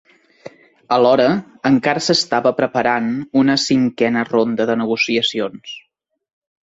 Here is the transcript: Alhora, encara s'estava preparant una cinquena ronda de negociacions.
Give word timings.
Alhora, 0.95 1.27
encara 1.71 2.01
s'estava 2.07 2.53
preparant 2.61 3.13
una 3.43 3.59
cinquena 3.67 4.25
ronda 4.33 4.71
de 4.71 4.79
negociacions. 4.85 5.77